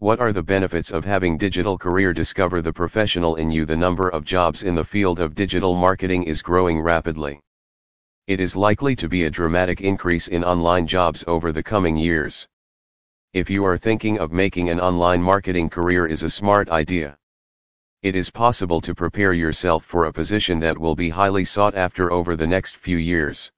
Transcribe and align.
What 0.00 0.18
are 0.18 0.32
the 0.32 0.42
benefits 0.42 0.92
of 0.92 1.04
having 1.04 1.36
digital 1.36 1.76
career 1.76 2.14
discover 2.14 2.62
the 2.62 2.72
professional 2.72 3.36
in 3.36 3.50
you 3.50 3.66
the 3.66 3.76
number 3.76 4.08
of 4.08 4.24
jobs 4.24 4.62
in 4.62 4.74
the 4.74 4.82
field 4.82 5.20
of 5.20 5.34
digital 5.34 5.74
marketing 5.74 6.22
is 6.22 6.40
growing 6.40 6.80
rapidly. 6.80 7.38
It 8.26 8.40
is 8.40 8.56
likely 8.56 8.96
to 8.96 9.10
be 9.10 9.24
a 9.24 9.30
dramatic 9.30 9.82
increase 9.82 10.28
in 10.28 10.42
online 10.42 10.86
jobs 10.86 11.22
over 11.26 11.52
the 11.52 11.62
coming 11.62 11.98
years. 11.98 12.48
If 13.34 13.50
you 13.50 13.62
are 13.66 13.76
thinking 13.76 14.18
of 14.18 14.32
making 14.32 14.70
an 14.70 14.80
online 14.80 15.20
marketing 15.20 15.68
career 15.68 16.06
is 16.06 16.22
a 16.22 16.30
smart 16.30 16.70
idea. 16.70 17.18
It 18.02 18.16
is 18.16 18.30
possible 18.30 18.80
to 18.80 18.94
prepare 18.94 19.34
yourself 19.34 19.84
for 19.84 20.06
a 20.06 20.12
position 20.14 20.60
that 20.60 20.78
will 20.78 20.96
be 20.96 21.10
highly 21.10 21.44
sought 21.44 21.74
after 21.74 22.10
over 22.10 22.36
the 22.36 22.46
next 22.46 22.78
few 22.78 22.96
years. 22.96 23.52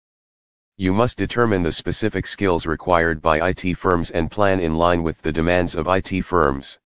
You 0.77 0.93
must 0.93 1.17
determine 1.17 1.63
the 1.63 1.71
specific 1.71 2.25
skills 2.25 2.65
required 2.65 3.21
by 3.21 3.49
IT 3.49 3.75
firms 3.75 4.09
and 4.11 4.31
plan 4.31 4.59
in 4.59 4.75
line 4.75 5.03
with 5.03 5.21
the 5.21 5.31
demands 5.31 5.75
of 5.75 5.87
IT 5.87 6.21
firms. 6.23 6.79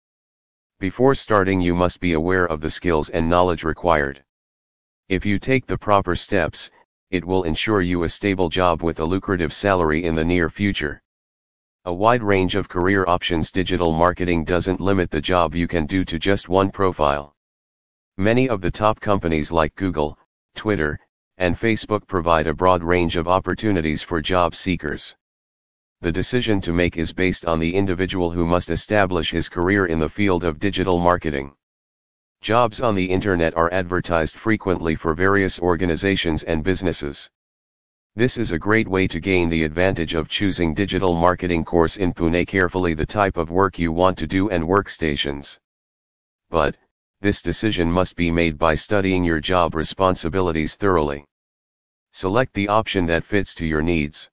Before 0.79 1.15
starting 1.15 1.61
you 1.61 1.75
must 1.75 1.99
be 1.99 2.13
aware 2.13 2.45
of 2.45 2.61
the 2.61 2.69
skills 2.69 3.09
and 3.09 3.29
knowledge 3.29 3.63
required. 3.63 4.23
If 5.09 5.25
you 5.25 5.37
take 5.37 5.65
the 5.65 5.77
proper 5.77 6.15
steps, 6.15 6.71
it 7.11 7.23
will 7.23 7.43
ensure 7.43 7.81
you 7.81 8.03
a 8.03 8.09
stable 8.09 8.49
job 8.49 8.81
with 8.81 8.99
a 8.99 9.05
lucrative 9.05 9.53
salary 9.53 10.03
in 10.03 10.15
the 10.15 10.25
near 10.25 10.49
future. 10.49 11.01
A 11.85 11.93
wide 11.93 12.23
range 12.23 12.55
of 12.55 12.69
career 12.69 13.05
options 13.07 13.51
digital 13.51 13.91
marketing 13.91 14.45
doesn't 14.45 14.79
limit 14.79 15.11
the 15.11 15.21
job 15.21 15.53
you 15.53 15.67
can 15.67 15.85
do 15.85 16.05
to 16.05 16.17
just 16.17 16.49
one 16.49 16.71
profile. 16.71 17.35
Many 18.17 18.47
of 18.47 18.61
the 18.61 18.71
top 18.71 18.99
companies 18.99 19.51
like 19.51 19.75
Google, 19.75 20.17
Twitter, 20.55 20.99
and 21.37 21.55
Facebook 21.55 22.07
provide 22.07 22.47
a 22.47 22.53
broad 22.53 22.83
range 22.83 23.15
of 23.15 23.27
opportunities 23.27 24.01
for 24.01 24.21
job 24.21 24.55
seekers. 24.55 25.15
The 26.01 26.11
decision 26.11 26.59
to 26.61 26.73
make 26.73 26.97
is 26.97 27.13
based 27.13 27.45
on 27.45 27.59
the 27.59 27.73
individual 27.75 28.29
who 28.31 28.45
must 28.45 28.69
establish 28.69 29.31
his 29.31 29.49
career 29.49 29.85
in 29.85 29.99
the 29.99 30.09
field 30.09 30.43
of 30.43 30.59
digital 30.59 30.99
marketing. 30.99 31.53
Jobs 32.41 32.81
on 32.81 32.93
the 32.93 33.09
internet 33.09 33.55
are 33.55 33.71
advertised 33.71 34.35
frequently 34.35 34.95
for 34.95 35.13
various 35.13 35.59
organizations 35.59 36.43
and 36.43 36.63
businesses. 36.63 37.29
This 38.15 38.37
is 38.37 38.51
a 38.51 38.59
great 38.59 38.87
way 38.87 39.07
to 39.07 39.19
gain 39.19 39.49
the 39.49 39.63
advantage 39.63 40.13
of 40.13 40.27
choosing 40.27 40.73
digital 40.73 41.15
marketing 41.15 41.65
course 41.65 41.97
in 41.97 42.13
Pune 42.13 42.45
carefully 42.45 42.93
the 42.93 43.05
type 43.05 43.37
of 43.37 43.49
work 43.49 43.79
you 43.79 43.91
want 43.91 44.17
to 44.17 44.27
do 44.27 44.49
and 44.49 44.65
workstations. 44.65 45.57
But, 46.49 46.77
this 47.23 47.41
decision 47.41 47.89
must 47.89 48.17
be 48.17 48.29
made 48.29 48.57
by 48.57 48.75
studying 48.75 49.23
your 49.23 49.39
job 49.39 49.75
responsibilities 49.75 50.75
thoroughly. 50.75 51.23
Select 52.11 52.53
the 52.53 52.67
option 52.67 53.05
that 53.05 53.23
fits 53.23 53.55
to 53.55 53.65
your 53.65 53.81
needs. 53.81 54.29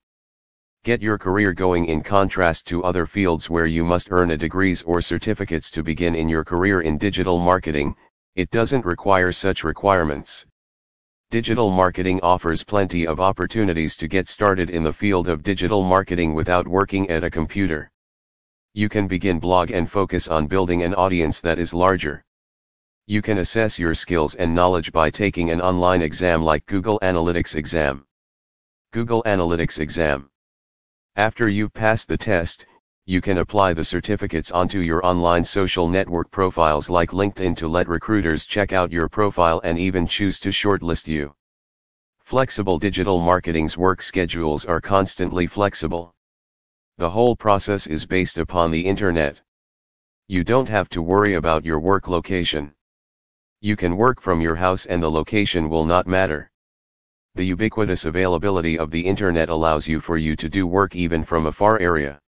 Get 0.83 1.01
your 1.01 1.17
career 1.17 1.53
going 1.53 1.85
in 1.85 2.03
contrast 2.03 2.67
to 2.67 2.83
other 2.83 3.05
fields 3.05 3.49
where 3.49 3.65
you 3.65 3.85
must 3.85 4.11
earn 4.11 4.31
a 4.31 4.37
degrees 4.37 4.81
or 4.81 5.01
certificates 5.01 5.71
to 5.71 5.81
begin 5.81 6.15
in 6.15 6.27
your 6.27 6.43
career 6.43 6.81
in 6.81 6.97
digital 6.97 7.39
marketing, 7.39 7.95
it 8.35 8.51
doesn't 8.51 8.83
require 8.83 9.31
such 9.31 9.63
requirements. 9.63 10.45
Digital 11.29 11.71
marketing 11.71 12.19
offers 12.21 12.61
plenty 12.61 13.07
of 13.07 13.21
opportunities 13.21 13.95
to 13.95 14.09
get 14.09 14.27
started 14.27 14.69
in 14.69 14.83
the 14.83 14.91
field 14.91 15.29
of 15.29 15.43
digital 15.43 15.81
marketing 15.81 16.33
without 16.33 16.67
working 16.67 17.09
at 17.09 17.23
a 17.23 17.31
computer. 17.31 17.89
You 18.73 18.89
can 18.89 19.07
begin 19.07 19.39
blog 19.39 19.71
and 19.71 19.89
focus 19.89 20.27
on 20.27 20.47
building 20.47 20.83
an 20.83 20.93
audience 20.93 21.39
that 21.39 21.57
is 21.57 21.73
larger. 21.73 22.25
You 23.07 23.21
can 23.21 23.39
assess 23.39 23.79
your 23.79 23.95
skills 23.95 24.35
and 24.35 24.53
knowledge 24.53 24.91
by 24.91 25.09
taking 25.09 25.49
an 25.49 25.59
online 25.59 26.01
exam 26.01 26.43
like 26.43 26.65
Google 26.67 26.99
Analytics 27.01 27.55
exam. 27.55 28.05
Google 28.91 29.23
Analytics 29.23 29.79
exam. 29.79 30.29
After 31.15 31.49
you've 31.49 31.73
passed 31.73 32.07
the 32.07 32.17
test, 32.17 32.67
you 33.05 33.19
can 33.19 33.39
apply 33.39 33.73
the 33.73 33.83
certificates 33.83 34.51
onto 34.51 34.79
your 34.79 35.05
online 35.05 35.43
social 35.43 35.87
network 35.87 36.29
profiles 36.29 36.89
like 36.89 37.09
LinkedIn 37.09 37.57
to 37.57 37.67
let 37.67 37.89
recruiters 37.89 38.45
check 38.45 38.71
out 38.71 38.91
your 38.91 39.09
profile 39.09 39.59
and 39.63 39.79
even 39.79 40.05
choose 40.05 40.39
to 40.39 40.49
shortlist 40.49 41.07
you. 41.07 41.35
Flexible 42.19 42.77
digital 42.77 43.19
marketing's 43.19 43.77
work 43.77 44.01
schedules 44.01 44.63
are 44.63 44.79
constantly 44.79 45.47
flexible. 45.47 46.13
The 46.97 47.09
whole 47.09 47.35
process 47.35 47.87
is 47.87 48.05
based 48.05 48.37
upon 48.37 48.69
the 48.69 48.85
internet. 48.85 49.41
You 50.27 50.43
don't 50.43 50.69
have 50.69 50.87
to 50.89 51.01
worry 51.01 51.33
about 51.33 51.65
your 51.65 51.79
work 51.79 52.07
location. 52.07 52.73
You 53.63 53.75
can 53.75 53.95
work 53.95 54.19
from 54.19 54.41
your 54.41 54.55
house 54.55 54.87
and 54.87 55.03
the 55.03 55.11
location 55.11 55.69
will 55.69 55.85
not 55.85 56.07
matter. 56.07 56.49
The 57.35 57.45
ubiquitous 57.45 58.05
availability 58.05 58.75
of 58.79 58.89
the 58.89 59.05
internet 59.05 59.49
allows 59.49 59.87
you 59.87 59.99
for 59.99 60.17
you 60.17 60.35
to 60.37 60.49
do 60.49 60.65
work 60.65 60.95
even 60.95 61.23
from 61.23 61.45
a 61.45 61.51
far 61.51 61.77
area. 61.79 62.19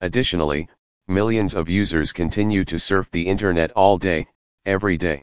Additionally, 0.00 0.66
millions 1.08 1.54
of 1.54 1.68
users 1.68 2.10
continue 2.10 2.64
to 2.64 2.78
surf 2.78 3.10
the 3.10 3.26
internet 3.26 3.70
all 3.72 3.98
day, 3.98 4.26
every 4.64 4.96
day. 4.96 5.22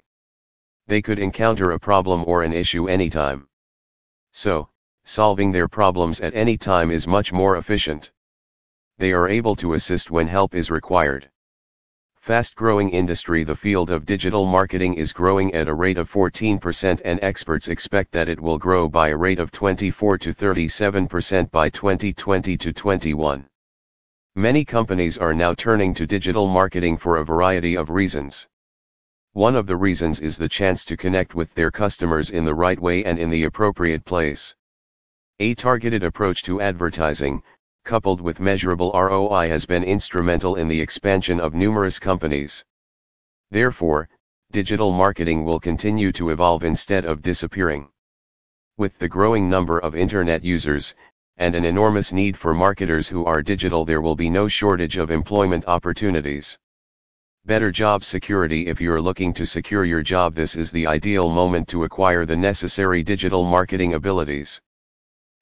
They 0.86 1.02
could 1.02 1.18
encounter 1.18 1.72
a 1.72 1.80
problem 1.80 2.24
or 2.28 2.44
an 2.44 2.54
issue 2.54 2.88
anytime. 2.88 3.48
So, 4.34 4.70
solving 5.04 5.52
their 5.52 5.68
problems 5.68 6.22
at 6.22 6.36
any 6.36 6.58
time 6.58 6.92
is 6.92 7.08
much 7.08 7.34
more 7.34 7.58
efficient. 7.58 8.12
They 9.00 9.12
are 9.14 9.28
able 9.28 9.56
to 9.56 9.74
assist 9.74 10.12
when 10.12 10.28
help 10.28 10.54
is 10.54 10.70
required. 10.70 11.32
Fast-growing 12.24 12.90
industry 12.92 13.44
The 13.44 13.54
field 13.54 13.92
of 13.92 14.06
digital 14.06 14.46
marketing 14.46 14.94
is 14.94 15.12
growing 15.12 15.54
at 15.54 15.68
a 15.68 15.74
rate 15.74 15.98
of 15.98 16.10
14% 16.10 17.02
and 17.04 17.20
experts 17.22 17.68
expect 17.68 18.14
that 18.14 18.30
it 18.30 18.40
will 18.40 18.58
grow 18.58 18.88
by 18.88 19.10
a 19.10 19.18
rate 19.18 19.40
of 19.40 19.52
24 19.52 20.20
to 20.20 20.34
37% 20.34 21.52
by 21.52 21.68
2020 21.68 22.56
to 22.56 22.72
21. 22.72 23.46
Many 24.38 24.64
companies 24.64 25.18
are 25.18 25.34
now 25.34 25.54
turning 25.54 25.94
to 25.96 26.08
digital 26.08 26.48
marketing 26.48 26.96
for 26.96 27.18
a 27.18 27.26
variety 27.26 27.76
of 27.76 27.90
reasons. 27.90 28.48
One 29.34 29.58
of 29.58 29.68
the 29.68 29.76
reasons 29.76 30.22
is 30.22 30.38
the 30.38 30.48
chance 30.48 30.86
to 30.86 30.96
connect 30.96 31.36
with 31.36 31.54
their 31.56 31.72
customers 31.72 32.30
in 32.30 32.46
the 32.46 32.56
right 32.56 32.80
way 32.80 33.04
and 33.04 33.20
in 33.20 33.32
the 33.32 33.44
appropriate 33.44 34.06
place. 34.06 34.56
A 35.40 35.56
targeted 35.56 36.04
approach 36.04 36.42
to 36.44 36.62
advertising, 36.62 37.44
coupled 37.84 38.22
with 38.22 38.40
measurable 38.40 38.92
ROI 38.94 39.50
has 39.50 39.66
been 39.66 39.84
instrumental 39.84 40.56
in 40.56 40.68
the 40.68 40.82
expansion 40.82 41.40
of 41.40 41.54
numerous 41.54 42.00
companies. 42.00 42.64
Therefore, 43.52 44.10
digital 44.52 44.92
marketing 44.92 45.44
will 45.44 45.60
continue 45.60 46.12
to 46.14 46.30
evolve 46.30 46.64
instead 46.64 47.06
of 47.06 47.22
disappearing. 47.22 47.90
With 48.78 48.98
the 49.00 49.10
growing 49.10 49.50
number 49.50 49.80
of 49.80 49.96
internet 49.96 50.44
users, 50.44 50.96
and 51.38 51.56
an 51.56 51.66
enormous 51.66 52.14
need 52.14 52.38
for 52.38 52.54
marketers 52.54 53.08
who 53.08 53.26
are 53.26 53.42
digital 53.42 53.86
there 53.86 54.02
will 54.02 54.16
be 54.16 54.30
no 54.30 54.48
shortage 54.48 54.98
of 54.98 55.12
employment 55.12 55.66
opportunities. 55.68 56.58
Better 57.46 57.72
job 57.72 58.04
security 58.04 58.68
If 58.68 58.80
you're 58.80 59.02
looking 59.02 59.34
to 59.34 59.46
secure 59.46 59.84
your 59.84 60.02
job 60.02 60.36
this 60.36 60.56
is 60.56 60.72
the 60.72 60.88
ideal 60.88 61.30
moment 61.30 61.68
to 61.70 61.84
acquire 61.84 62.26
the 62.26 62.38
necessary 62.38 63.04
digital 63.04 63.44
marketing 63.44 63.96
abilities. 63.96 64.62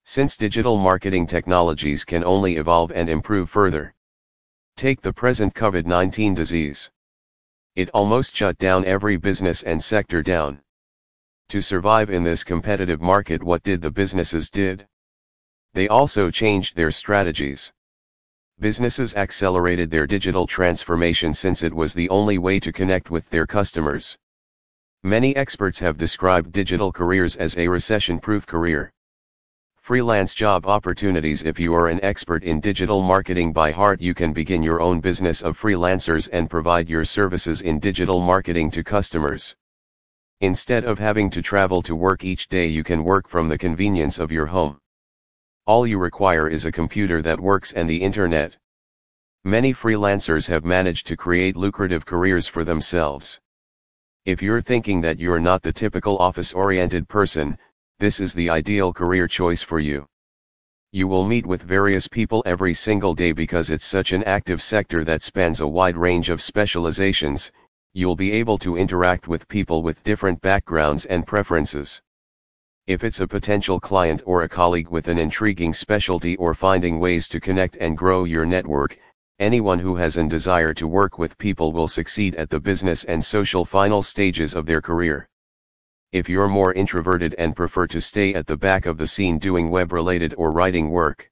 Since 0.03 0.35
digital 0.35 0.77
marketing 0.77 1.27
technologies 1.27 2.03
can 2.03 2.23
only 2.23 2.57
evolve 2.57 2.91
and 2.91 3.09
improve 3.09 3.49
further. 3.49 3.93
Take 4.75 5.01
the 5.01 5.13
present 5.13 5.53
COVID-19 5.53 6.35
disease. 6.35 6.89
It 7.75 7.89
almost 7.91 8.35
shut 8.35 8.57
down 8.57 8.83
every 8.83 9.15
business 9.17 9.61
and 9.63 9.81
sector 9.81 10.23
down. 10.23 10.61
To 11.49 11.61
survive 11.61 12.09
in 12.09 12.23
this 12.23 12.43
competitive 12.43 12.99
market 12.99 13.43
what 13.43 13.63
did 13.63 13.81
the 13.81 13.91
businesses 13.91 14.49
did? 14.49 14.87
They 15.73 15.87
also 15.87 16.31
changed 16.31 16.75
their 16.75 16.91
strategies. 16.91 17.71
Businesses 18.59 19.15
accelerated 19.15 19.91
their 19.91 20.07
digital 20.07 20.47
transformation 20.47 21.33
since 21.33 21.63
it 21.63 21.73
was 21.73 21.93
the 21.93 22.09
only 22.09 22.37
way 22.37 22.59
to 22.59 22.73
connect 22.73 23.11
with 23.11 23.29
their 23.29 23.45
customers. 23.45 24.17
Many 25.03 25.35
experts 25.35 25.79
have 25.79 25.97
described 25.97 26.51
digital 26.51 26.91
careers 26.91 27.35
as 27.35 27.57
a 27.57 27.67
recession-proof 27.67 28.45
career. 28.45 28.91
Freelance 29.81 30.35
job 30.35 30.67
opportunities 30.67 31.41
If 31.41 31.59
you 31.59 31.73
are 31.73 31.87
an 31.87 31.99
expert 32.03 32.43
in 32.43 32.59
digital 32.59 33.01
marketing 33.01 33.51
by 33.51 33.71
heart 33.71 33.99
you 33.99 34.13
can 34.13 34.31
begin 34.31 34.61
your 34.61 34.79
own 34.79 34.99
business 34.99 35.41
of 35.41 35.59
freelancers 35.59 36.29
and 36.31 36.47
provide 36.47 36.87
your 36.87 37.03
services 37.03 37.61
in 37.61 37.79
digital 37.79 38.19
marketing 38.19 38.69
to 38.71 38.83
customers. 38.83 39.55
Instead 40.41 40.83
of 40.83 40.99
having 40.99 41.31
to 41.31 41.41
travel 41.41 41.81
to 41.81 41.95
work 41.95 42.23
each 42.23 42.47
day 42.47 42.67
you 42.67 42.83
can 42.83 43.03
work 43.03 43.27
from 43.27 43.49
the 43.49 43.57
convenience 43.57 44.19
of 44.19 44.31
your 44.31 44.45
home. 44.45 44.77
All 45.65 45.87
you 45.87 45.97
require 45.97 46.47
is 46.47 46.65
a 46.65 46.71
computer 46.71 47.23
that 47.23 47.39
works 47.39 47.73
and 47.73 47.89
the 47.89 48.03
internet. 48.03 48.55
Many 49.45 49.73
freelancers 49.73 50.47
have 50.47 50.63
managed 50.63 51.07
to 51.07 51.17
create 51.17 51.57
lucrative 51.57 52.05
careers 52.05 52.45
for 52.45 52.63
themselves. 52.63 53.41
If 54.25 54.43
you're 54.43 54.61
thinking 54.61 55.01
that 55.01 55.17
you're 55.17 55.39
not 55.39 55.63
the 55.63 55.73
typical 55.73 56.19
office-oriented 56.19 57.09
person, 57.09 57.57
this 58.01 58.19
is 58.19 58.33
the 58.33 58.49
ideal 58.49 58.91
career 58.91 59.27
choice 59.27 59.61
for 59.61 59.79
you. 59.79 60.07
You 60.91 61.07
will 61.07 61.23
meet 61.23 61.45
with 61.45 61.61
various 61.61 62.07
people 62.07 62.41
every 62.47 62.73
single 62.73 63.13
day 63.13 63.31
because 63.31 63.69
it's 63.69 63.85
such 63.85 64.11
an 64.11 64.23
active 64.23 64.59
sector 64.59 65.03
that 65.03 65.21
spans 65.21 65.61
a 65.61 65.67
wide 65.67 65.95
range 65.95 66.31
of 66.31 66.41
specializations, 66.41 67.51
you'll 67.93 68.15
be 68.15 68.31
able 68.31 68.57
to 68.57 68.75
interact 68.75 69.27
with 69.27 69.47
people 69.47 69.83
with 69.83 70.03
different 70.03 70.41
backgrounds 70.41 71.05
and 71.05 71.27
preferences. 71.27 72.01
If 72.87 73.03
it's 73.03 73.19
a 73.19 73.27
potential 73.27 73.79
client 73.79 74.23
or 74.25 74.41
a 74.41 74.49
colleague 74.49 74.89
with 74.89 75.07
an 75.07 75.19
intriguing 75.19 75.71
specialty 75.71 76.35
or 76.37 76.55
finding 76.55 76.99
ways 76.99 77.27
to 77.27 77.39
connect 77.39 77.77
and 77.77 77.95
grow 77.95 78.23
your 78.23 78.47
network, 78.47 78.97
Anyone 79.41 79.79
who 79.79 79.95
has 79.95 80.17
an 80.17 80.27
desire 80.27 80.73
to 80.73 80.87
work 80.87 81.17
with 81.17 81.37
people 81.37 81.71
will 81.71 81.87
succeed 81.87 82.33
at 82.35 82.49
the 82.49 82.59
business 82.59 83.03
and 83.03 83.23
social 83.23 83.63
final 83.63 84.01
stages 84.01 84.55
of 84.55 84.67
their 84.67 84.81
career. 84.81 85.29
If 86.11 86.27
you're 86.27 86.49
more 86.49 86.73
introverted 86.73 87.35
and 87.37 87.55
prefer 87.55 87.87
to 87.87 88.01
stay 88.01 88.33
at 88.33 88.45
the 88.45 88.57
back 88.57 88.85
of 88.85 88.97
the 88.97 89.07
scene 89.07 89.39
doing 89.39 89.69
web 89.69 89.93
related 89.93 90.33
or 90.37 90.51
writing 90.51 90.89
work, 90.89 91.31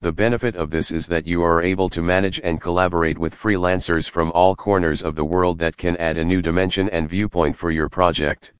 the 0.00 0.12
benefit 0.12 0.54
of 0.54 0.70
this 0.70 0.92
is 0.92 1.08
that 1.08 1.26
you 1.26 1.42
are 1.42 1.60
able 1.60 1.88
to 1.88 2.00
manage 2.00 2.40
and 2.44 2.60
collaborate 2.60 3.18
with 3.18 3.34
freelancers 3.34 4.08
from 4.08 4.30
all 4.30 4.54
corners 4.54 5.02
of 5.02 5.16
the 5.16 5.24
world 5.24 5.58
that 5.58 5.76
can 5.76 5.96
add 5.96 6.16
a 6.16 6.24
new 6.24 6.40
dimension 6.40 6.88
and 6.90 7.08
viewpoint 7.08 7.56
for 7.56 7.72
your 7.72 7.88
project. 7.88 8.52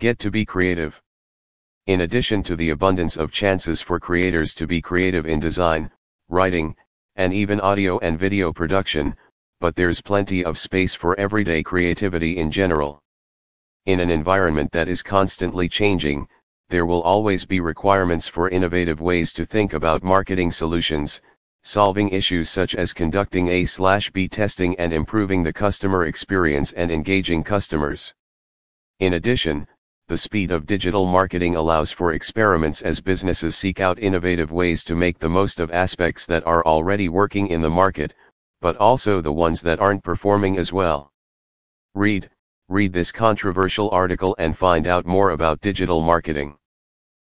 Get 0.00 0.18
to 0.18 0.30
be 0.32 0.44
creative. 0.44 1.00
In 1.86 2.00
addition 2.00 2.42
to 2.42 2.56
the 2.56 2.70
abundance 2.70 3.16
of 3.16 3.30
chances 3.30 3.80
for 3.80 4.00
creators 4.00 4.54
to 4.54 4.66
be 4.66 4.82
creative 4.82 5.24
in 5.24 5.38
design, 5.38 5.88
writing, 6.28 6.74
and 7.14 7.32
even 7.32 7.60
audio 7.60 8.00
and 8.00 8.18
video 8.18 8.52
production, 8.52 9.14
but 9.60 9.76
there's 9.76 10.00
plenty 10.00 10.44
of 10.44 10.58
space 10.58 10.94
for 10.94 11.16
everyday 11.20 11.62
creativity 11.62 12.38
in 12.38 12.50
general. 12.50 13.00
In 13.88 14.00
an 14.00 14.10
environment 14.10 14.70
that 14.72 14.86
is 14.86 15.02
constantly 15.02 15.66
changing, 15.66 16.28
there 16.68 16.84
will 16.84 17.00
always 17.04 17.46
be 17.46 17.58
requirements 17.58 18.28
for 18.28 18.50
innovative 18.50 19.00
ways 19.00 19.32
to 19.32 19.46
think 19.46 19.72
about 19.72 20.02
marketing 20.02 20.50
solutions, 20.50 21.22
solving 21.62 22.10
issues 22.10 22.50
such 22.50 22.74
as 22.74 22.92
conducting 22.92 23.48
A/B 23.48 24.28
testing 24.28 24.78
and 24.78 24.92
improving 24.92 25.42
the 25.42 25.54
customer 25.54 26.04
experience 26.04 26.72
and 26.72 26.92
engaging 26.92 27.42
customers. 27.42 28.12
In 28.98 29.14
addition, 29.14 29.66
the 30.06 30.18
speed 30.18 30.50
of 30.50 30.66
digital 30.66 31.06
marketing 31.06 31.56
allows 31.56 31.90
for 31.90 32.12
experiments 32.12 32.82
as 32.82 33.00
businesses 33.00 33.56
seek 33.56 33.80
out 33.80 33.98
innovative 33.98 34.52
ways 34.52 34.84
to 34.84 34.94
make 34.94 35.18
the 35.18 35.30
most 35.30 35.60
of 35.60 35.70
aspects 35.70 36.26
that 36.26 36.46
are 36.46 36.62
already 36.66 37.08
working 37.08 37.46
in 37.46 37.62
the 37.62 37.70
market, 37.70 38.14
but 38.60 38.76
also 38.76 39.22
the 39.22 39.32
ones 39.32 39.62
that 39.62 39.80
aren't 39.80 40.04
performing 40.04 40.58
as 40.58 40.74
well. 40.74 41.10
Read, 41.94 42.28
read 42.70 42.92
this 42.92 43.10
controversial 43.10 43.88
article 43.92 44.36
and 44.38 44.54
find 44.54 44.86
out 44.86 45.06
more 45.06 45.30
about 45.30 45.58
digital 45.62 46.02
marketing. 46.02 46.54